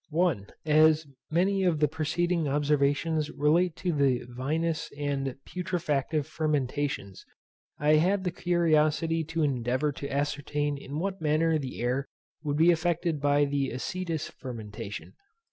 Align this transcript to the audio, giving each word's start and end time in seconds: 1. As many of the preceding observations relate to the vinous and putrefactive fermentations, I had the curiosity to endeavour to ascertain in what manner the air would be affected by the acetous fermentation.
1. 0.09 0.47
As 0.65 1.05
many 1.29 1.63
of 1.63 1.79
the 1.79 1.87
preceding 1.87 2.47
observations 2.47 3.29
relate 3.29 3.75
to 3.75 3.91
the 3.93 4.25
vinous 4.27 4.89
and 4.97 5.35
putrefactive 5.45 6.25
fermentations, 6.25 7.23
I 7.77 7.97
had 7.97 8.23
the 8.23 8.31
curiosity 8.31 9.23
to 9.25 9.43
endeavour 9.43 9.91
to 9.91 10.11
ascertain 10.11 10.75
in 10.75 10.97
what 10.97 11.21
manner 11.21 11.59
the 11.59 11.81
air 11.83 12.07
would 12.41 12.57
be 12.57 12.71
affected 12.71 13.21
by 13.21 13.45
the 13.45 13.69
acetous 13.69 14.27
fermentation. 14.31 15.13